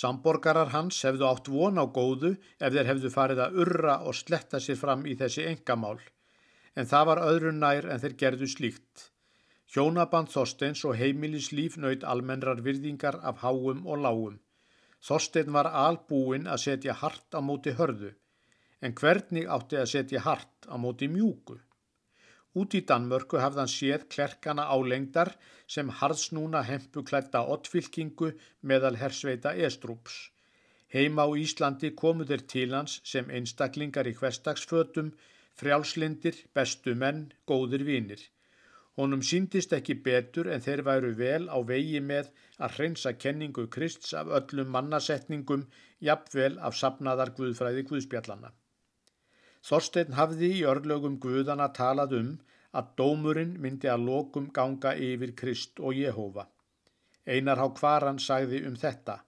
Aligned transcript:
Samborgarar 0.00 0.70
hans 0.72 0.98
hefðu 1.04 1.26
átt 1.28 1.48
von 1.52 1.76
á 1.76 1.84
góðu 1.84 2.30
ef 2.38 2.72
þeir 2.72 2.88
hefðu 2.88 3.10
farið 3.12 3.40
að 3.44 3.56
urra 3.64 3.96
og 4.08 4.16
sletta 4.16 4.60
sér 4.64 4.78
fram 4.80 5.02
í 5.04 5.16
þessi 5.20 5.44
engamál, 5.50 5.98
en 6.78 6.88
það 6.92 7.08
var 7.10 7.22
öðru 7.26 7.52
nær 7.56 7.88
en 7.90 8.00
þeir 8.00 8.14
gerðu 8.22 8.48
slíkt. 8.48 9.10
Hjónaband 9.70 10.32
Þorsteins 10.32 10.86
og 10.88 10.96
heimilislíf 10.98 11.76
nöyt 11.82 12.06
almennrar 12.12 12.62
virðingar 12.64 13.20
af 13.22 13.44
háum 13.44 13.84
og 13.86 14.00
lágum. 14.06 14.38
Þorstein 15.04 15.52
var 15.52 15.68
albúin 15.82 16.48
að 16.50 16.64
setja 16.64 16.96
hart 17.02 17.36
á 17.36 17.40
móti 17.44 17.76
hörðu, 17.76 18.14
en 18.80 18.96
hvernig 18.96 19.46
átti 19.56 19.78
að 19.82 19.90
setja 19.92 20.24
hart 20.24 20.66
á 20.66 20.74
móti 20.80 21.08
mjúku? 21.12 21.60
Út 22.58 22.74
í 22.74 22.80
Danmörku 22.90 23.38
hafði 23.38 23.60
hann 23.62 23.70
séð 23.70 24.04
klerkana 24.14 24.64
álengdar 24.74 25.28
sem 25.74 25.90
harðsnúna 26.00 26.62
hempuklætta 26.66 27.44
ottfylkingu 27.54 28.32
meðal 28.70 28.96
hersveita 29.02 29.52
Estrúps. 29.68 30.16
Heima 30.90 31.22
á 31.22 31.30
Íslandi 31.44 31.92
komu 32.00 32.26
þeir 32.26 32.42
til 32.52 32.74
hans 32.74 32.96
sem 33.06 33.30
einstaklingar 33.30 34.10
í 34.10 34.16
hverstagsfötum, 34.18 35.12
frjálslindir, 35.60 36.40
bestu 36.56 36.96
menn, 37.02 37.28
góðir 37.46 37.84
vinir. 37.86 38.24
Honum 38.98 39.22
síndist 39.22 39.70
ekki 39.76 39.94
betur 40.08 40.50
en 40.50 40.64
þeir 40.64 40.82
væru 40.88 41.12
vel 41.20 41.46
á 41.46 41.58
vegi 41.70 42.00
með 42.02 42.32
að 42.58 42.74
hreinsa 42.78 43.12
kenningu 43.24 43.68
Krists 43.76 44.16
af 44.22 44.32
öllum 44.40 44.74
mannasetningum, 44.74 45.62
jafnvel 46.08 46.58
af 46.58 46.74
sapnaðar 46.80 47.30
Guðfræði 47.38 47.86
Guðspjallana. 47.92 48.50
Þorstein 49.68 50.14
hafði 50.16 50.48
í 50.58 50.62
örlögum 50.72 51.18
Guðana 51.20 51.68
talað 51.76 52.14
um 52.18 52.30
að 52.76 52.92
dómurinn 53.00 53.56
myndi 53.60 53.90
að 53.92 54.06
lokum 54.08 54.46
ganga 54.56 54.94
yfir 55.08 55.34
Krist 55.40 55.80
og 55.80 55.96
Jehova. 55.98 56.46
Einar 57.26 57.60
há 57.60 57.66
Kvaran 57.76 58.20
sagði 58.22 58.62
um 58.68 58.76
þetta. 58.78 59.18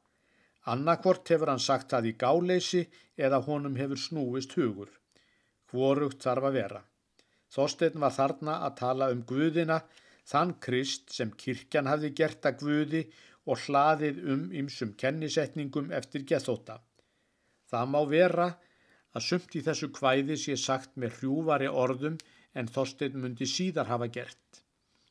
Annarkvort 0.73 1.29
hefur 1.29 1.51
hann 1.51 1.63
sagt 1.63 1.91
það 1.91 2.09
í 2.13 2.15
gáleysi 2.23 2.83
eða 3.19 3.43
honum 3.47 3.77
hefur 3.77 4.01
snúist 4.01 4.55
hugur. 4.57 4.89
Hvorugt 5.71 6.23
þarf 6.23 6.49
að 6.49 6.59
vera. 6.59 6.81
Þorstein 7.53 8.01
var 8.01 8.15
þarna 8.17 8.55
að 8.67 8.77
tala 8.79 9.11
um 9.13 9.23
Guðina, 9.29 9.83
þann 10.25 10.55
Krist 10.65 11.11
sem 11.13 11.33
kirkjan 11.37 11.91
hafði 11.91 12.13
gert 12.17 12.47
að 12.49 12.63
Guði 12.63 13.03
og 13.51 13.59
hlaðið 13.67 14.21
um 14.33 14.45
ymsum 14.55 14.95
kennisetningum 14.97 15.91
eftir 15.93 16.25
gethóta. 16.25 16.79
Það 17.69 17.91
má 17.93 18.01
vera 18.09 18.47
að 18.47 18.71
sumt 19.21 19.57
í 19.59 19.61
þessu 19.61 19.91
kvæði 19.93 20.37
sé 20.41 20.57
sagt 20.57 20.97
með 20.97 21.19
hrjúvari 21.19 21.69
orðum 21.69 22.17
en 22.55 22.69
Þorstein 22.69 23.19
myndi 23.21 23.49
síðar 23.49 23.91
hafa 23.93 24.09
gert. 24.09 24.63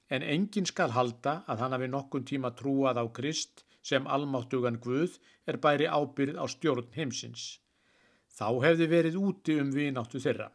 En 0.09 0.23
engin 0.23 0.65
skal 0.65 0.91
halda 0.95 1.43
að 1.47 1.61
hann 1.63 1.75
hafi 1.75 1.89
nokkun 1.91 2.25
tíma 2.27 2.51
trúað 2.57 2.99
á 3.01 3.05
Krist 3.17 3.63
sem 3.81 4.07
almáttugan 4.07 4.79
Guð 4.81 5.17
er 5.47 5.57
bæri 5.61 5.87
ábyrð 5.87 6.41
á 6.41 6.45
stjórn 6.49 6.89
heimsins. 6.95 7.59
Þá 8.37 8.47
hefði 8.65 8.87
verið 8.95 9.17
úti 9.21 9.57
um 9.61 9.71
vináttu 9.75 10.19
þeirra. 10.23 10.49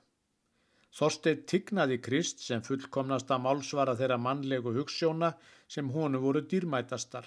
Þorstein 0.97 1.43
tignaði 1.51 1.99
Krist 2.01 2.41
sem 2.45 2.63
fullkomnasta 2.67 3.39
málsvara 3.43 3.97
þeirra 3.99 4.17
mannlegu 4.17 4.73
hugssjóna 4.79 5.35
sem 5.69 5.91
honu 5.93 6.23
voru 6.23 6.41
dýrmætastar, 6.51 7.27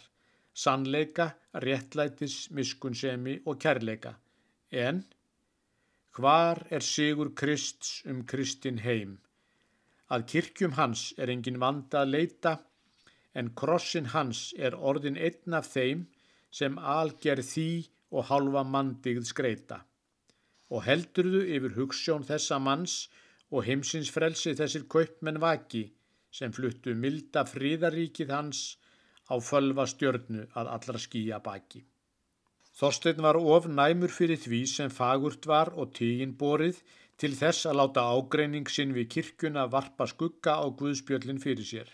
sannleika, 0.54 1.28
réttlætis, 1.54 2.50
miskunnsemi 2.56 3.40
og 3.46 3.60
kærleika. 3.62 4.16
En 4.72 5.04
hvar 6.16 6.66
er 6.70 6.84
sigur 6.86 7.34
Krists 7.36 8.02
um 8.06 8.24
Kristin 8.26 8.80
heim? 8.86 9.18
Að 10.10 10.26
kirkjum 10.32 10.74
hans 10.80 11.14
er 11.18 11.30
engin 11.30 11.60
vanda 11.62 12.02
að 12.02 12.14
leita, 12.16 12.54
en 13.38 13.52
krossin 13.54 14.10
hans 14.14 14.50
er 14.58 14.76
orðin 14.76 15.20
einn 15.28 15.54
af 15.60 15.70
þeim 15.70 16.08
sem 16.52 16.78
alger 16.78 17.44
því 17.46 17.70
og 18.10 18.26
halva 18.32 18.64
mandigð 18.66 19.28
skreita. 19.30 19.84
Og 20.74 20.84
heldurðu 20.86 21.44
yfir 21.56 21.76
hugssjón 21.78 22.26
þessa 22.26 22.58
manns 22.62 22.96
og 23.50 23.66
heimsins 23.70 24.10
frelsi 24.14 24.56
þessir 24.58 24.88
kaupmenn 24.90 25.42
vaki 25.42 25.86
sem 26.32 26.54
fluttu 26.54 26.94
milda 26.96 27.46
fríðaríkið 27.50 28.34
hans 28.34 28.64
á 29.30 29.38
fölva 29.42 29.86
stjörnu 29.90 30.46
að 30.58 30.74
allra 30.76 31.02
skýja 31.02 31.40
baki. 31.46 31.86
Þorstein 32.80 33.18
var 33.26 33.36
of 33.36 33.66
næmur 33.68 34.12
fyrir 34.16 34.40
því 34.40 34.60
sem 34.74 34.92
fagurt 34.98 35.48
var 35.52 35.74
og 35.76 35.90
tígin 35.98 36.36
borið 36.42 36.78
til 37.20 37.34
þess 37.36 37.68
að 37.68 37.80
láta 37.80 38.06
ágreining 38.16 38.70
sinn 38.72 38.94
við 38.96 39.10
kirkuna 39.16 39.66
varpa 39.74 40.08
skugga 40.08 40.54
á 40.64 40.66
Guðspjöllin 40.82 41.42
fyrir 41.44 41.68
sér. 41.72 41.90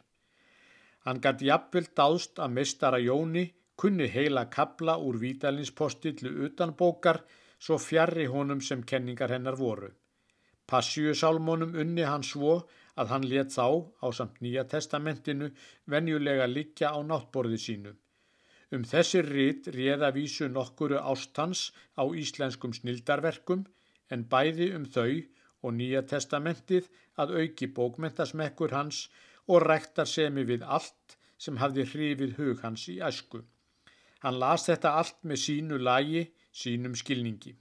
Hann 1.06 1.22
gæti 1.26 1.50
jafnvel 1.50 1.88
dást 1.98 2.42
að 2.46 2.54
mestara 2.60 3.00
Jóni 3.02 3.48
kunni 3.82 4.12
heila 4.18 4.46
kabla 4.58 5.00
úr 5.08 5.18
Vítalinspostitlu 5.24 6.32
utanbókar 6.48 7.24
svo 7.58 7.82
fjarrri 7.82 8.30
honum 8.36 8.62
sem 8.62 8.86
kenningar 8.94 9.34
hennar 9.34 9.58
voru. 9.58 9.90
Passíusálmónum 10.70 11.76
unni 11.82 12.06
hann 12.06 12.24
svo 12.24 12.56
að 12.96 13.12
hann 13.14 13.30
let 13.34 13.58
þá 13.58 13.68
á 14.06 14.08
samt 14.14 14.42
nýja 14.42 14.70
testamentinu 14.70 15.50
venjulega 15.90 16.46
liggja 16.46 16.94
á 16.94 17.00
náttborði 17.02 17.60
sínu. 17.68 17.98
Um 18.74 18.86
þessi 18.92 19.22
rít 19.26 19.70
réða 19.76 20.12
vísu 20.16 20.48
nokkuru 20.50 20.98
ástans 20.98 21.72
á 22.00 22.04
íslenskum 22.22 22.74
snildarverkum 22.74 23.66
en 24.12 24.26
bæði 24.32 24.72
um 24.78 24.86
þau 24.96 25.22
og 25.66 25.76
nýja 25.80 26.06
testamentið 26.14 26.90
að 27.22 27.36
auki 27.42 27.70
bókmentasmekkur 27.78 28.74
hans 28.78 29.08
og 29.48 29.66
rektar 29.66 30.10
semi 30.10 30.46
við 30.50 30.66
allt 30.78 31.20
sem 31.38 31.60
hafði 31.62 31.86
hrifið 31.92 32.40
hug 32.40 32.64
hans 32.66 32.88
í 32.90 32.98
æsku. 33.10 33.44
Hann 34.24 34.42
las 34.42 34.66
þetta 34.70 34.96
allt 35.02 35.22
með 35.22 35.44
sínu 35.46 35.78
lagi, 35.82 36.26
sínum 36.52 36.96
skilningi 36.98 37.54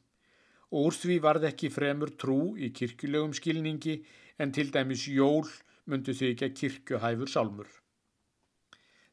úr 0.74 0.96
því 0.96 1.20
varð 1.22 1.46
ekki 1.50 1.70
fremur 1.70 2.10
trú 2.18 2.38
í 2.58 2.72
kirkjulegum 2.74 3.34
skilningi 3.38 3.94
en 4.42 4.52
til 4.54 4.72
dæmis 4.74 5.06
jól 5.06 5.46
myndu 5.86 6.14
að 6.16 6.54
kirkjuhæfur 6.58 7.30
sálmur. 7.30 7.68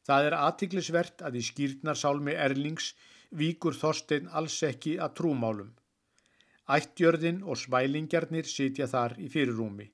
Það 0.06 0.28
er 0.28 0.36
aðtiklisvert 0.38 1.22
að 1.26 1.38
í 1.38 1.42
skýrnarsálmi 1.48 2.34
Erlings 2.46 2.92
víkur 3.42 3.76
Þorstein 3.78 4.28
alls 4.40 4.58
ekki 4.66 4.96
að 4.98 5.16
trúmálum. 5.20 5.72
Ættjörðin 6.76 7.42
og 7.42 7.58
smælingjarnir 7.58 8.48
sitja 8.48 8.88
þar 8.90 9.16
í 9.22 9.28
fyrirrúmi. 9.32 9.88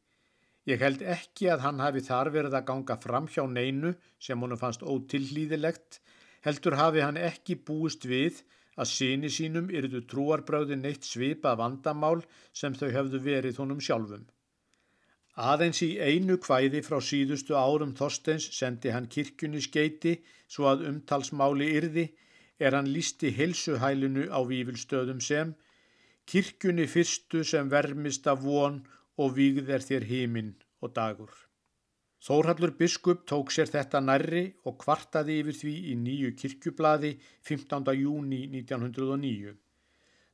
Ég 0.69 0.83
held 0.85 1.03
ekki 1.17 1.49
að 1.53 1.63
hann 1.65 1.81
hafi 1.81 2.03
þar 2.05 2.29
verið 2.35 2.57
að 2.59 2.67
ganga 2.71 2.97
fram 3.01 3.29
hjá 3.33 3.45
neinu 3.49 3.95
sem 4.21 4.41
honum 4.45 4.61
fannst 4.61 4.85
ótillýðilegt, 4.85 6.01
heldur 6.45 6.77
hafi 6.77 7.05
hann 7.05 7.21
ekki 7.21 7.57
búist 7.71 8.05
við 8.09 8.43
að 8.77 8.91
síni 8.93 9.31
sínum 9.33 9.71
yrðu 9.75 10.03
trúarbröðin 10.11 10.85
neitt 10.85 11.09
svipað 11.09 11.61
vandamál 11.63 12.19
sem 12.53 12.77
þau 12.77 12.89
höfðu 12.97 13.23
verið 13.25 13.63
honum 13.63 13.81
sjálfum. 13.81 14.27
Aðeins 15.39 15.79
í 15.87 15.93
einu 16.03 16.35
kvæði 16.43 16.81
frá 16.83 16.99
síðustu 17.09 17.55
árum 17.55 17.93
Þorsteins 17.99 18.49
sendi 18.57 18.91
hann 18.91 19.07
kirkjunni 19.07 19.61
skeiti 19.63 20.17
svo 20.51 20.67
að 20.67 20.89
umtalsmáli 20.89 21.69
yrði 21.79 22.07
er 22.59 22.75
hann 22.75 22.91
lísti 22.91 23.31
helsuhælinu 23.37 24.25
á 24.35 24.43
vývilstöðum 24.43 25.21
sem 25.23 25.53
kirkjunni 26.27 26.89
fyrstu 26.91 27.45
sem 27.47 27.71
vermist 27.71 28.27
af 28.27 28.43
von 28.43 28.81
og 29.23 29.37
vígð 29.37 29.71
er 29.77 29.87
þér 29.87 30.09
híminn 30.11 30.51
og 30.83 30.95
dagur. 30.99 31.31
Þórhallur 32.19 32.75
biskup 32.81 33.23
tók 33.31 33.55
sér 33.55 33.71
þetta 33.71 34.03
nærri 34.03 34.45
og 34.67 34.75
kvartaði 34.83 35.39
yfir 35.45 35.59
því 35.61 35.75
í 35.93 35.95
nýju 36.03 36.35
kirkjublaði 36.41 37.15
15. 37.47 37.95
júni 37.95 38.43
1909. 38.59 39.55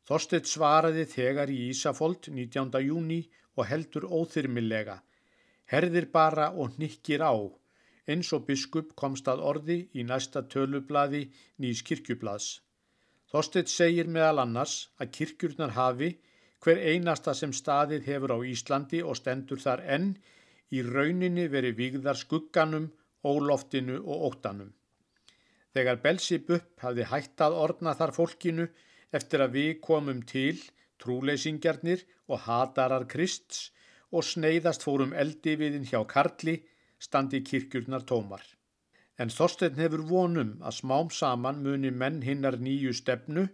Þorstedt 0.04 0.50
svaraði 0.50 1.06
þegar 1.08 1.48
í 1.48 1.58
Ísafold 1.70 2.26
19. 2.28 2.74
júni 2.84 3.22
og 3.56 3.68
heldur 3.70 4.04
óþyrmilega. 4.04 4.98
Herðir 5.64 6.10
bara 6.12 6.50
og 6.52 6.76
nikkir 6.82 7.24
á. 7.24 7.32
Eins 8.04 8.32
og 8.36 8.44
biskup 8.44 8.92
komst 9.00 9.30
að 9.32 9.40
orði 9.50 9.78
í 9.96 10.04
næsta 10.04 10.42
tölublaði 10.52 11.22
nýjs 11.64 11.80
kirkjublaðs. 11.88 12.50
Þorstedt 13.32 13.72
segir 13.72 14.12
meðal 14.12 14.44
annars 14.44 14.76
að 15.00 15.14
kirkjurnar 15.16 15.72
hafi 15.78 16.12
hver 16.60 16.84
einasta 16.84 17.32
sem 17.34 17.56
staðið 17.56 18.04
hefur 18.10 18.36
á 18.36 18.38
Íslandi 18.44 19.00
og 19.00 19.16
stendur 19.16 19.64
þar 19.64 19.86
enn 19.96 20.10
í 20.68 20.84
rauninni 20.84 21.48
verið 21.48 21.80
vígðar 21.80 22.20
skugganum, 22.20 22.90
óloftinu 23.24 24.02
og 24.04 24.28
óttanum. 24.28 24.68
Þegar 25.72 26.00
Belsip 26.04 26.50
upp 26.58 26.84
hafði 26.84 27.08
hættað 27.08 27.56
orna 27.64 27.96
þar 27.96 28.12
fólkinu 28.12 28.68
eftir 29.18 29.44
að 29.44 29.56
við 29.58 29.70
komum 29.84 30.22
til, 30.28 30.58
trúleysingjarnir 31.02 32.04
og 32.28 32.44
hatarar 32.46 33.06
Krists 33.10 33.70
og 34.14 34.26
sneiðast 34.26 34.84
fórum 34.86 35.14
eldi 35.14 35.56
viðin 35.60 35.88
hjá 35.90 36.00
Karli, 36.10 36.58
standi 36.98 37.42
kirkjurnar 37.46 38.04
tómar. 38.08 38.44
En 39.18 39.30
Þorstein 39.30 39.78
hefur 39.78 40.02
vonum 40.08 40.56
að 40.66 40.78
smám 40.80 41.10
saman 41.14 41.62
muni 41.62 41.90
menn 41.90 42.22
hinnar 42.26 42.58
nýju 42.58 42.94
stefnu 42.98 43.46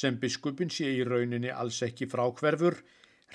sem 0.00 0.18
biskupin 0.22 0.70
sé 0.70 0.90
í 0.98 1.06
rauninni 1.06 1.50
alls 1.50 1.80
ekki 1.86 2.06
frákverfur 2.10 2.78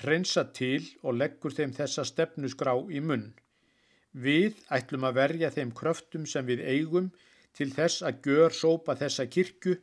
hreinsa 0.00 0.44
til 0.56 0.84
og 1.02 1.18
leggur 1.20 1.54
þeim 1.56 1.74
þessa 1.76 2.04
stefnusgrá 2.08 2.74
í 2.92 3.00
munn. 3.00 3.32
Við 4.12 4.56
ætlum 4.72 5.04
að 5.08 5.18
verja 5.20 5.52
þeim 5.52 5.72
kröftum 5.76 6.24
sem 6.28 6.46
við 6.48 6.64
eigum 6.64 7.10
til 7.56 7.68
þess 7.72 8.04
að 8.08 8.22
gör 8.28 8.56
sópa 8.56 8.96
þessa 8.96 9.26
kirkju 9.32 9.76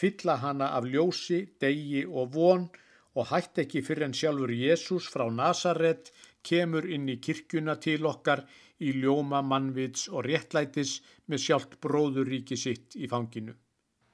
fylla 0.00 0.36
hana 0.42 0.70
af 0.78 0.84
ljósi, 0.92 1.40
degi 1.60 2.04
og 2.06 2.34
von 2.36 2.68
og 3.16 3.28
hætt 3.32 3.62
ekki 3.64 3.82
fyrir 3.86 4.06
en 4.06 4.16
sjálfur 4.16 4.52
Jésús 4.52 5.08
frá 5.12 5.26
Nazaret 5.32 6.10
kemur 6.46 6.86
inn 6.96 7.08
í 7.08 7.18
kirkjuna 7.26 7.76
til 7.86 8.06
okkar 8.12 8.44
í 8.86 8.92
ljóma 9.02 9.40
mannvits 9.42 10.08
og 10.12 10.26
réttlætis 10.28 10.98
með 11.26 11.42
sjálft 11.46 11.78
bróðuríki 11.80 12.58
sitt 12.60 12.96
í 12.96 13.08
fanginu. 13.12 13.54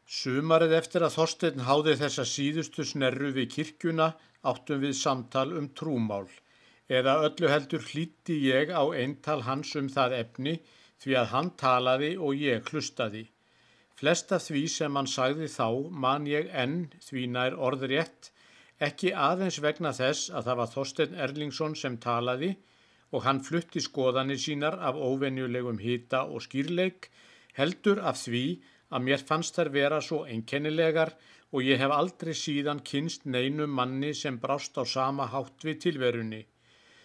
Sumarið 0.06 0.76
eftir 0.79 1.05
að 1.06 1.17
Þorstein 1.17 1.67
háði 1.67 1.96
þessa 1.99 2.25
síðustu 2.29 2.87
snerru 2.87 3.32
við 3.37 3.50
kirkjuna 3.56 4.12
áttum 4.50 4.82
við 4.84 4.96
samtal 4.99 5.50
um 5.58 5.69
trúmál 5.79 6.29
eða 6.99 7.14
öllu 7.26 7.50
heldur 7.50 7.84
hlíti 7.90 8.38
ég 8.44 8.73
á 8.75 8.82
eintal 9.02 9.43
hans 9.49 9.75
um 9.81 9.88
það 9.88 10.17
efni 10.19 10.55
því 11.02 11.14
að 11.20 11.31
hann 11.34 11.50
talaði 11.62 12.11
og 12.19 12.34
ég 12.38 12.69
hlustaði. 12.70 13.25
Flesta 14.00 14.39
því 14.43 14.62
sem 14.75 14.97
hann 14.99 15.09
sagði 15.11 15.49
þá 15.53 15.67
man 16.05 16.27
ég 16.27 16.49
enn 16.65 16.79
því 17.06 17.27
nær 17.35 17.56
orðrétt, 17.69 18.33
ekki 18.83 19.12
aðeins 19.15 19.61
vegna 19.62 19.93
þess 19.94 20.31
að 20.33 20.49
það 20.49 20.61
var 20.61 20.71
Þorstein 20.75 21.19
Erlingsson 21.27 21.77
sem 21.79 21.99
talaði 22.06 22.55
og 23.12 23.27
hann 23.27 23.43
flutti 23.44 23.83
skoðanir 23.85 24.41
sínar 24.41 24.79
af 24.81 24.97
óvenjulegum 24.97 25.79
hýta 25.83 26.25
og 26.25 26.43
skýrleik, 26.47 27.11
heldur 27.59 28.00
af 28.00 28.23
því 28.25 28.47
að 28.93 29.05
mér 29.09 29.25
fannst 29.29 29.59
þær 29.59 29.71
vera 29.77 30.00
svo 30.05 30.23
einkennilegar 30.25 31.12
og 31.53 31.69
ég 31.69 31.81
hef 31.81 31.93
aldrei 31.93 32.33
síðan 32.37 32.81
kynst 32.89 33.29
neinu 33.29 33.69
manni 33.69 34.12
sem 34.17 34.39
brást 34.41 34.79
á 34.81 34.85
sama 34.89 35.29
hátt 35.29 35.65
við 35.69 35.81
tilverunni. 35.87 36.43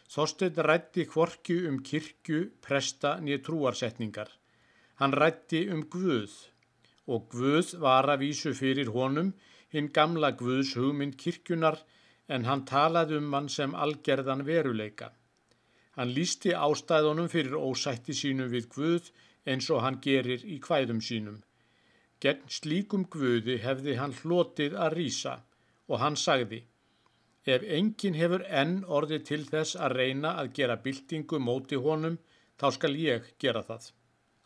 Þorstein 0.08 0.60
rætti 0.64 1.04
hvorki 1.12 1.58
um 1.68 1.82
kirkju, 1.84 2.46
presta 2.64 3.18
nýja 3.20 3.44
trúarsetningar. 3.44 4.30
Hann 5.04 5.14
rætti 5.14 5.68
um 5.74 5.84
Guð 5.92 6.32
og 7.08 7.30
Guð 7.34 7.74
var 7.84 8.10
að 8.12 8.24
vísu 8.26 8.54
fyrir 8.58 8.92
honum 8.96 9.34
hinn 9.74 9.90
gamla 9.98 10.32
Guðs 10.42 10.74
hugmynd 10.80 11.18
kirkjunar 11.22 11.80
en 12.28 12.48
hann 12.50 12.66
talaði 12.72 13.18
um 13.22 13.34
hann 13.34 13.50
sem 13.58 13.76
algerðan 13.86 14.46
veruleika. 14.48 15.12
Hann 15.96 16.14
lísti 16.18 16.54
ástæðunum 16.68 17.30
fyrir 17.34 17.58
ósætti 17.58 18.16
sínum 18.22 18.52
við 18.54 18.70
Guð 18.76 19.12
eins 19.48 19.70
og 19.74 19.84
hann 19.86 20.02
gerir 20.04 20.44
í 20.46 20.60
kvæðum 20.68 21.04
sínum. 21.10 21.42
Gegn 22.22 22.50
slíkum 22.60 23.06
Guði 23.14 23.60
hefði 23.64 24.00
hann 24.02 24.16
hlotið 24.22 24.76
að 24.86 24.98
rýsa 25.00 25.38
og 25.88 26.02
hann 26.04 26.20
sagði 26.20 26.66
Ef 27.48 27.64
enginn 27.64 28.18
hefur 28.20 28.42
enn 28.62 28.82
orðið 28.98 29.22
til 29.30 29.44
þess 29.48 29.78
að 29.80 29.94
reyna 30.00 30.34
að 30.42 30.50
gera 30.58 30.76
byltingu 30.86 31.38
móti 31.40 31.78
honum, 31.86 32.18
þá 32.60 32.68
skal 32.76 32.92
ég 33.00 33.30
gera 33.40 33.62
það. 33.64 33.86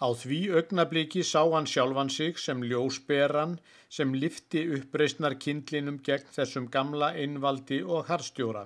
Á 0.01 0.09
því 0.18 0.38
augnabliki 0.57 1.21
sá 1.30 1.42
hann 1.53 1.68
sjálfan 1.69 2.09
sig 2.09 2.39
sem 2.44 2.63
ljósberan 2.65 3.51
sem 3.98 4.15
lifti 4.24 4.63
uppreysnar 4.77 5.36
kindlinum 5.44 6.00
gegn 6.07 6.31
þessum 6.38 6.69
gamla 6.75 7.12
innvaldi 7.24 7.80
og 7.95 8.09
harstjóra. 8.09 8.63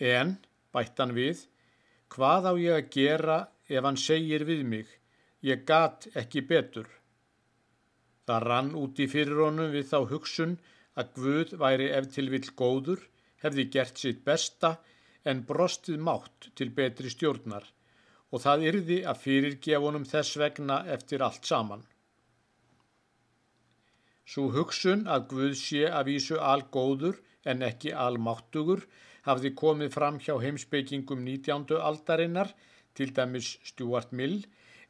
En, 0.00 0.38
bættan 0.72 1.12
við, 1.18 1.44
hvað 2.14 2.48
á 2.48 2.52
ég 2.64 2.78
að 2.78 2.90
gera 2.96 3.38
ef 3.68 3.84
hann 3.90 4.00
segir 4.06 4.46
við 4.48 4.64
mig, 4.72 4.88
ég 5.44 5.68
gat 5.68 6.08
ekki 6.16 6.46
betur. 6.48 6.88
Það 8.24 8.44
rann 8.48 8.74
út 8.82 9.04
í 9.04 9.08
fyrir 9.12 9.44
honum 9.44 9.72
við 9.76 9.90
þá 9.92 9.98
hugsun 10.14 10.58
að 10.98 11.16
Guð 11.18 11.56
væri 11.60 11.92
ef 11.98 12.08
til 12.14 12.30
vill 12.32 12.48
góður, 12.56 13.02
hefði 13.44 13.68
gert 13.74 14.00
sitt 14.00 14.24
besta 14.24 14.78
en 15.28 15.44
brostið 15.50 16.00
mátt 16.08 16.54
til 16.56 16.72
betri 16.72 17.12
stjórnar 17.12 17.68
og 18.32 18.42
það 18.44 18.66
yrði 18.70 18.98
að 19.10 19.22
fyrirgefunum 19.24 20.04
þess 20.08 20.40
vegna 20.42 20.82
eftir 20.96 21.24
allt 21.24 21.48
saman. 21.48 21.84
Svo 24.28 24.50
hugsun 24.52 25.06
að 25.08 25.28
Guð 25.30 25.54
sé 25.56 25.86
að 25.88 26.10
vísu 26.10 26.36
algóður 26.52 27.16
en 27.48 27.64
ekki 27.64 27.94
almáttugur 28.06 28.84
hafði 29.28 29.54
komið 29.62 29.94
fram 29.94 30.18
hjá 30.24 30.34
heimsbyggingum 30.42 31.24
19. 31.24 31.78
aldarinnar, 31.90 32.52
til 32.94 33.14
dæmis 33.16 33.54
Stuart 33.70 34.12
Mill, 34.12 34.42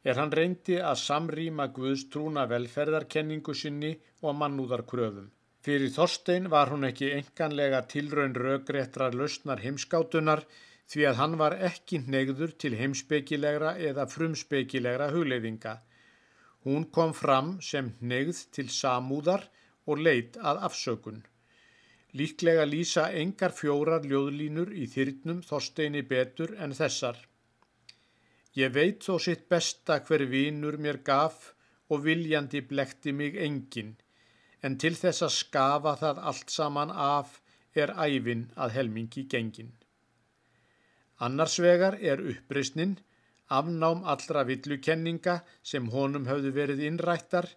er 0.03 0.19
hann 0.19 0.31
reyndi 0.35 0.77
að 0.91 1.01
samrýma 1.03 1.69
Guðs 1.75 2.05
trúna 2.11 2.45
velferðarkenningu 2.51 3.55
sinni 3.55 3.93
og 4.23 4.35
mannúðarkröfum. 4.41 5.29
Fyrir 5.63 5.91
Þorstein 5.91 6.47
var 6.51 6.71
hún 6.71 6.87
ekki 6.87 7.11
enganlega 7.17 7.81
tilraun 7.93 8.35
röggréttra 8.35 9.09
lausnar 9.11 9.59
heimskátunar 9.63 10.45
því 10.89 11.05
að 11.09 11.19
hann 11.21 11.37
var 11.41 11.55
ekki 11.69 12.01
neyður 12.05 12.55
til 12.63 12.73
heimsbyggilegra 12.79 13.75
eða 13.89 14.07
frumsbyggilegra 14.09 15.09
hugleiðinga. 15.13 15.75
Hún 16.65 16.87
kom 16.95 17.13
fram 17.13 17.57
sem 17.61 17.93
neyð 18.01 18.45
til 18.55 18.67
samúðar 18.73 19.45
og 19.85 20.01
leit 20.07 20.39
að 20.41 20.63
afsökun. 20.69 21.21
Líklega 22.19 22.65
lýsa 22.65 23.05
engar 23.21 23.53
fjórar 23.53 24.05
ljóðlínur 24.11 24.73
í 24.73 24.87
þyrnum 24.89 25.43
Þorsteini 25.45 26.01
betur 26.09 26.55
en 26.57 26.73
þessar. 26.73 27.19
Ég 28.57 28.73
veit 28.73 29.05
þó 29.05 29.19
sitt 29.21 29.45
besta 29.49 29.99
hver 30.07 30.25
vínur 30.31 30.79
mér 30.81 31.03
gaf 31.05 31.51
og 31.89 32.01
viljandi 32.05 32.63
blekti 32.65 33.13
mig 33.13 33.37
enginn 33.37 33.93
en 34.65 34.75
til 34.81 34.95
þess 34.97 35.23
að 35.25 35.35
skafa 35.35 35.93
það 36.01 36.23
allt 36.31 36.51
saman 36.51 36.91
af 36.91 37.37
er 37.75 37.93
æfin 37.95 38.49
að 38.57 38.73
helmingi 38.75 39.25
gengin. 39.31 39.71
Annars 41.19 41.57
vegar 41.59 41.97
er 41.99 42.21
uppreysnin, 42.31 42.93
afnám 43.51 44.05
allra 44.13 44.45
villukenninga 44.47 45.39
sem 45.71 45.89
honum 45.91 46.27
höfðu 46.29 46.53
verið 46.55 46.83
innrættar, 46.89 47.49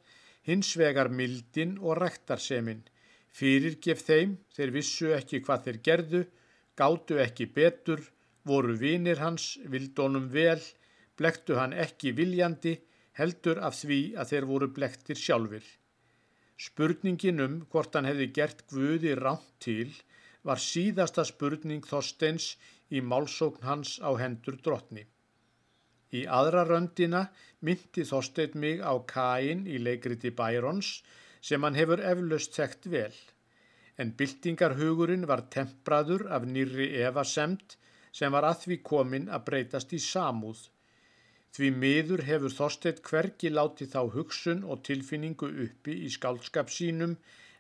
hins 0.49 0.73
vegar 0.81 1.12
mildin 1.20 1.76
og 1.79 2.00
ræktarsemin, 2.00 2.82
fyrirgef 3.31 4.03
þeim 4.09 4.37
þeir 4.56 4.75
vissu 4.76 5.12
ekki 5.19 5.43
hvað 5.47 5.69
þeir 5.69 5.79
gerðu, 5.88 6.23
gáttu 6.76 7.20
ekki 7.23 7.47
betur, 7.55 8.03
voru 8.44 8.75
vinir 8.81 9.23
hans, 9.23 9.59
vildónum 9.70 10.26
vel, 10.35 10.61
blektu 11.17 11.61
hann 11.61 11.76
ekki 11.87 12.17
viljandi, 12.19 12.75
heldur 13.15 13.61
af 13.62 13.79
því 13.79 14.00
að 14.19 14.32
þeir 14.32 14.49
voru 14.50 14.69
blektir 14.75 15.20
sjálfur. 15.20 15.62
Spurningin 16.58 17.43
um 17.47 17.61
hvort 17.70 17.94
hann 17.94 18.08
hefði 18.11 18.32
gert 18.35 18.67
Guði 18.70 19.15
ránt 19.19 19.55
til 19.62 19.93
var 20.47 20.58
síðasta 20.58 21.25
spurning 21.26 21.85
Þorsteins 21.87 22.56
í 22.97 23.03
málsókn 23.12 23.67
hans 23.69 23.97
á 24.09 24.11
hendur 24.23 24.59
drottni. 24.65 25.05
Í 26.19 26.23
aðra 26.39 26.65
röndina 26.69 27.23
myndi 27.67 28.05
Þorstein 28.11 28.59
mig 28.65 28.83
á 28.85 28.94
Kain 29.15 29.65
í 29.75 29.79
leikriti 29.87 30.33
Bærons 30.41 30.91
sem 31.41 31.65
hann 31.65 31.79
hefur 31.81 32.05
eflaust 32.12 32.59
þekkt 32.59 32.91
vel. 32.94 33.17
En 34.00 34.12
byltingarhugurinn 34.19 35.29
var 35.31 35.46
tempraður 35.56 36.29
af 36.37 36.44
nýri 36.55 36.93
evasemt 37.06 37.79
sem 38.13 38.32
var 38.32 38.44
að 38.51 38.67
því 38.67 38.81
komin 38.93 39.32
að 39.32 39.49
breytast 39.49 39.96
í 39.96 40.01
samúð 40.13 40.69
Því 41.53 41.69
miður 41.77 42.22
hefur 42.25 42.53
Þorstedt 42.56 43.03
hvergi 43.05 43.51
látið 43.53 43.91
þá 43.94 44.01
hugsun 44.15 44.63
og 44.65 44.81
tilfinningu 44.89 45.51
uppi 45.67 45.96
í 46.06 46.13
skálskap 46.15 46.70
sínum 46.72 47.19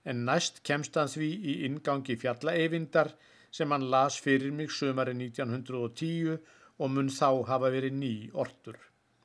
en 0.08 0.22
næst 0.28 0.62
kemst 0.68 0.96
hann 0.96 1.10
því 1.12 1.28
í 1.52 1.56
ingangi 1.66 2.16
fjallaeyvindar 2.22 3.12
sem 3.52 3.72
hann 3.74 3.90
las 3.94 4.16
fyrir 4.24 4.54
mig 4.58 4.72
sömari 4.72 5.14
1910 5.18 6.38
og 6.78 6.90
mun 6.94 7.10
þá 7.12 7.28
hafa 7.50 7.70
verið 7.74 7.98
ný 8.00 8.14
ortur. 8.44 8.78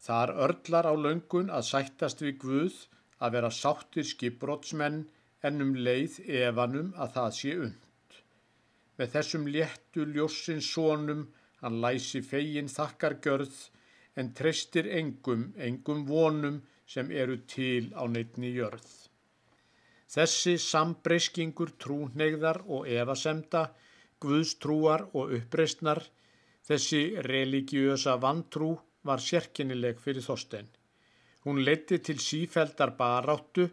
Þar 0.05 0.34
örlar 0.48 0.89
á 0.91 0.93
löngun 0.93 1.50
að 1.57 1.67
sættast 1.72 2.22
við 2.25 2.38
Guð 2.43 2.75
að 3.24 3.34
vera 3.38 3.51
sáttir 3.51 4.05
skipbrótsmenn 4.12 5.00
en 5.48 5.63
um 5.63 5.74
leið 5.88 6.19
evanum 6.43 6.93
að 6.98 7.13
það 7.15 7.31
sé 7.39 7.55
und. 7.65 8.19
Með 8.98 9.12
þessum 9.15 9.50
léttu 9.55 10.05
ljósins 10.13 10.69
sónum 10.74 11.25
hann 11.62 11.81
læsi 11.81 12.22
fegin 12.22 12.69
þakkar 12.72 13.17
görð 13.25 13.57
en 14.17 14.34
treystir 14.38 14.89
engum, 15.00 15.51
engum 15.57 16.05
vonum 16.10 16.62
sem 16.88 17.12
eru 17.12 17.38
til 17.53 17.91
á 17.93 18.03
neittni 18.10 18.53
jörð. 18.55 18.88
Þessi 20.07 20.55
sambreyskingur 20.63 21.74
trúnegðar 21.81 22.62
og 22.65 22.88
evasemda, 22.88 23.67
guðstrúar 24.24 25.08
og 25.14 25.34
uppreysnar, 25.38 26.02
þessi 26.68 27.02
religiösa 27.28 28.18
vantrú 28.22 28.74
var 29.08 29.22
sérkennileg 29.24 30.00
fyrir 30.04 30.26
Þorstein. 30.26 30.68
Hún 31.46 31.62
leiti 31.64 32.00
til 32.04 32.18
sífældar 32.20 32.96
baráttu 33.00 33.70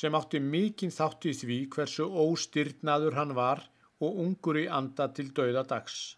sem 0.00 0.14
átti 0.18 0.40
mikinn 0.52 0.92
þátt 0.94 1.26
í 1.30 1.32
því 1.40 1.58
hversu 1.74 2.06
óstyrnaður 2.24 3.16
hann 3.18 3.34
var 3.38 3.64
og 4.04 4.20
ungur 4.24 4.60
í 4.60 4.66
anda 4.78 5.08
til 5.16 5.32
dauða 5.38 5.64
dags. 5.72 6.16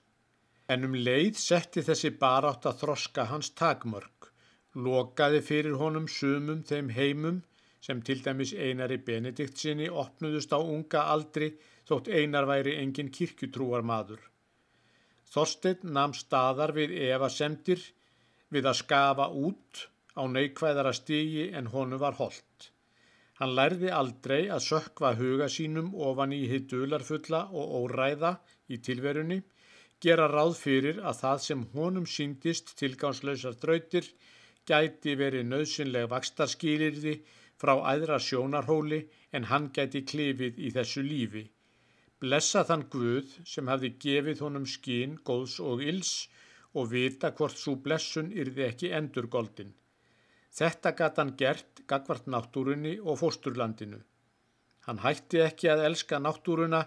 En 0.68 0.84
um 0.84 0.96
leið 1.06 1.38
setti 1.40 1.84
þessi 1.86 2.10
barátt 2.22 2.66
að 2.68 2.82
þroska 2.82 3.28
hans 3.30 3.52
takmörk, 3.60 4.32
lokaði 4.74 5.40
fyrir 5.50 5.78
honum 5.80 6.08
sumum 6.12 6.64
þeim 6.70 6.90
heimum 6.98 7.38
sem 7.80 8.00
til 8.02 8.22
dæmis 8.24 8.52
einari 8.54 8.98
Benedikt 9.08 9.58
sinni 9.58 9.88
opnuðust 10.02 10.54
á 10.54 10.58
unga 10.58 11.04
aldri 11.14 11.52
þótt 11.88 12.10
einar 12.12 12.48
væri 12.50 12.76
engin 12.82 13.12
kirkjutrúar 13.14 13.84
maður. 13.90 14.20
Þorstein 15.28 15.92
nam 15.96 16.14
staðar 16.16 16.72
við 16.76 16.96
Eva 17.10 17.28
semdir 17.32 17.82
við 18.54 18.68
að 18.70 18.80
skafa 18.80 19.28
út 19.46 19.84
á 20.16 20.22
neikvæðara 20.26 20.92
stígi 20.96 21.50
en 21.58 21.68
honu 21.74 21.98
var 22.00 22.16
holdt. 22.20 22.72
Hann 23.38 23.54
lærði 23.54 23.90
aldrei 23.94 24.48
að 24.50 24.64
sökva 24.66 25.12
huga 25.18 25.46
sínum 25.52 25.92
ofan 26.08 26.32
í 26.34 26.40
hitt 26.50 26.66
dularfulla 26.72 27.44
og 27.54 27.74
óræða 27.82 28.32
í 28.74 28.80
tilverunni, 28.82 29.38
gera 30.02 30.26
ráð 30.32 30.56
fyrir 30.58 30.98
að 31.10 31.20
það 31.20 31.44
sem 31.44 31.62
honum 31.74 32.06
síndist 32.06 32.74
tilgánslausar 32.80 33.54
drautir 33.62 34.08
gæti 34.68 35.14
verið 35.18 35.46
nöðsynleg 35.52 36.08
vakstarskýlirði 36.10 37.14
frá 37.60 37.74
æðra 37.92 38.18
sjónarhóli 38.22 39.00
en 39.34 39.48
hann 39.50 39.70
gæti 39.74 40.04
klifið 40.10 40.60
í 40.66 40.70
þessu 40.76 41.04
lífi. 41.06 41.44
Blessa 42.22 42.64
þann 42.68 42.84
Guð 42.92 43.34
sem 43.46 43.68
hafði 43.70 43.90
gefið 44.04 44.44
honum 44.46 44.66
skín, 44.66 45.18
góðs 45.28 45.58
og 45.62 45.82
ils 45.82 46.12
og 46.74 46.90
vita 46.92 47.30
hvort 47.38 47.58
svo 47.58 47.76
blessun 47.84 48.30
yrði 48.34 48.64
ekki 48.68 48.92
endurgoldin. 49.00 49.74
Þetta 50.58 50.94
gatt 50.98 51.20
hann 51.20 51.34
gert 51.38 51.82
gagvart 51.90 52.26
náttúrunni 52.26 52.96
og 53.00 53.20
fósturlandinu. 53.20 54.00
Hann 54.86 55.02
hætti 55.04 55.42
ekki 55.44 55.70
að 55.72 55.84
elska 55.90 56.18
náttúruna 56.22 56.86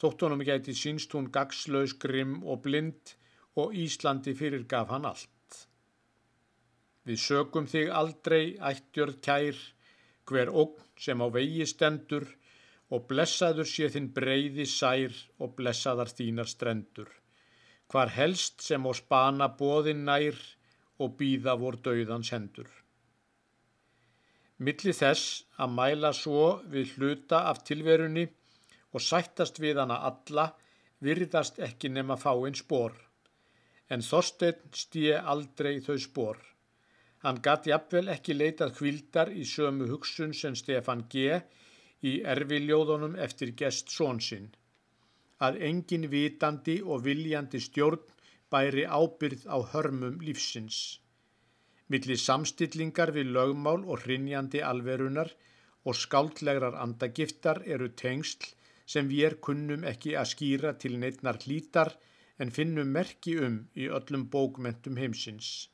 þótt 0.00 0.24
honum 0.24 0.44
gæti 0.46 0.74
sínst 0.76 1.12
hún 1.16 1.28
gagslaus, 1.34 1.96
grimm 2.02 2.40
og 2.44 2.62
blind 2.64 3.14
og 3.60 3.74
Íslandi 3.76 4.34
fyrir 4.38 4.64
gaf 4.70 4.88
hann 4.94 5.08
allt. 5.10 5.28
Við 7.04 7.20
sögum 7.20 7.66
þig 7.68 7.90
aldrei, 8.00 8.56
ættjörð 8.70 9.20
kær, 9.24 9.60
hver 10.30 10.52
ógn 10.62 10.86
sem 11.04 11.20
á 11.20 11.26
vegi 11.34 11.66
stendur 11.66 12.26
og 12.94 13.06
blessaður 13.10 13.68
sé 13.70 13.88
þinn 13.94 14.10
breyði 14.14 14.66
sær 14.66 15.16
og 15.42 15.54
blessaðar 15.58 16.10
þínar 16.10 16.50
strendur. 16.50 17.10
Hvar 17.90 18.10
helst 18.14 18.62
sem 18.62 18.86
á 18.86 18.92
spana 18.94 19.50
bóðin 19.60 20.04
nær 20.06 20.38
og 21.02 21.16
býða 21.18 21.56
vor 21.58 21.78
döiðans 21.84 22.30
hendur. 22.34 22.68
Milli 24.60 24.92
þess 24.92 25.44
að 25.56 25.76
mæla 25.76 26.10
svo 26.16 26.60
við 26.72 26.96
hluta 26.96 27.46
af 27.50 27.62
tilverunni 27.68 28.26
og 28.92 29.00
sættast 29.00 29.60
við 29.62 29.80
hana 29.80 29.96
alla 30.10 30.50
virðast 31.00 31.62
ekki 31.64 31.88
nema 31.88 32.18
fáinn 32.20 32.58
spór. 32.58 32.92
En 33.90 34.04
Þorstein 34.04 34.60
stíi 34.76 35.16
aldrei 35.16 35.80
þau 35.86 35.96
spór. 35.98 36.38
Hann 37.24 37.40
gati 37.44 37.70
jafnvel 37.70 38.08
ekki 38.14 38.34
leitað 38.36 38.78
hvildar 38.78 39.30
í 39.40 39.42
sömu 39.48 39.88
hugsun 39.90 40.30
sem 40.36 40.54
Stefan 40.56 41.02
G 41.12 41.40
í 42.10 42.12
erfiljóðunum 42.34 43.18
eftir 43.26 43.50
gest 43.62 43.92
svonsinn, 43.92 44.46
að 45.46 45.58
engin 45.68 46.06
vitandi 46.14 46.78
og 46.80 47.04
viljandi 47.04 47.60
stjórn 47.60 48.06
bæri 48.54 48.86
ábyrð 48.88 49.44
á 49.54 49.58
hörmum 49.72 50.16
lífsins. 50.24 50.78
Millir 51.92 52.20
samstillingar 52.22 53.12
við 53.16 53.34
lögmál 53.36 53.84
og 53.84 54.06
hrinjandi 54.06 54.62
alverunar 54.70 55.32
og 55.84 55.98
skáldlegrar 56.02 56.78
andagiftar 56.84 57.60
eru 57.76 57.90
tengsl 58.02 58.48
sem 58.94 59.10
við 59.12 59.36
kunnum 59.46 59.84
ekki 59.92 60.16
að 60.22 60.30
skýra 60.32 60.72
til 60.84 60.96
neitnar 61.02 61.40
hlítar 61.44 61.92
en 62.38 62.54
finnum 62.56 62.96
merki 62.96 63.36
um 63.48 63.60
í 63.76 63.90
öllum 63.98 64.24
bókmentum 64.32 64.96
heimsins. 65.02 65.68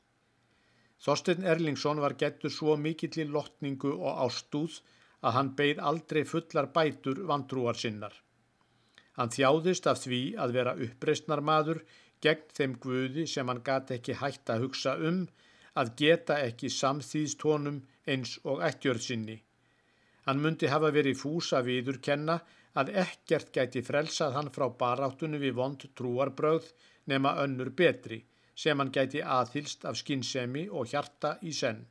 Þorstein 1.05 1.45
Erlingsson 1.45 1.99
var 2.01 2.15
getur 2.21 2.53
svo 2.53 2.75
mikill 2.83 3.21
í 3.21 3.25
lotningu 3.29 3.91
og 3.97 4.21
ástúð 4.25 4.79
að 5.21 5.35
hann 5.37 5.51
beigð 5.59 5.81
aldrei 5.89 6.23
fullar 6.31 6.69
bætur 6.77 7.21
vantrúar 7.31 7.77
sinnar. 7.81 8.13
Hann 9.17 9.33
þjáðist 9.33 9.89
af 9.91 10.01
því 10.03 10.21
að 10.43 10.53
vera 10.57 10.75
uppreistnar 10.85 11.41
maður 11.49 11.81
gegn 12.25 12.53
þeim 12.59 12.75
guði 12.85 13.25
sem 13.33 13.49
hann 13.51 13.63
gati 13.69 13.97
ekki 13.97 14.17
hægt 14.21 14.53
að 14.53 14.63
hugsa 14.65 14.95
um 15.09 15.23
að 15.81 15.93
geta 16.01 16.37
ekki 16.49 16.69
samþýðst 16.73 17.45
honum 17.49 17.81
eins 18.13 18.37
og 18.43 18.63
ekkjörð 18.69 19.03
sinni. 19.07 19.37
Hann 20.25 20.41
myndi 20.43 20.69
hafa 20.73 20.89
verið 20.93 21.19
fúsa 21.21 21.61
viðurkenna 21.65 22.39
að 22.81 22.93
ekkert 23.03 23.53
gæti 23.53 23.83
frelsað 23.85 24.37
hann 24.37 24.49
frá 24.55 24.65
baráttunum 24.81 25.41
við 25.45 25.57
vond 25.61 25.85
trúarbröð 25.97 26.71
nema 27.13 27.37
önnur 27.43 27.69
betri 27.81 28.23
sem 28.63 28.81
hann 28.81 28.93
gæti 28.99 29.21
aðhylst 29.39 29.85
af 29.89 29.99
skinnsemi 30.01 30.65
og 30.79 30.89
hjarta 30.93 31.37
í 31.45 31.53
senn 31.61 31.85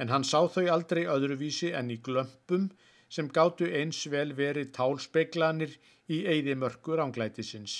en 0.00 0.08
hann 0.08 0.24
sá 0.24 0.40
þau 0.48 0.64
aldrei 0.72 1.02
öðruvísi 1.14 1.74
en 1.76 1.90
í 1.92 1.98
glömpum 2.08 2.68
sem 3.16 3.28
gáttu 3.36 3.66
eins 3.80 4.00
vel 4.12 4.30
verið 4.38 4.70
tálspeiklanir 4.76 5.74
í 6.08 6.22
eigði 6.32 6.54
mörgur 6.62 7.02
ánglætisins. 7.04 7.74